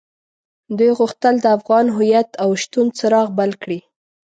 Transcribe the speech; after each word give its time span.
دوی 0.77 0.91
غوښتل 0.99 1.35
د 1.41 1.45
افغان 1.57 1.85
هويت 1.95 2.29
او 2.43 2.49
شتون 2.61 2.87
څراغ 2.97 3.27
بل 3.39 3.51
کړي. 3.61 3.79